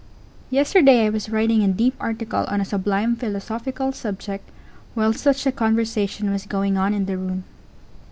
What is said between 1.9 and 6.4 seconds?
article on a sublime philosophical subject while such a conversation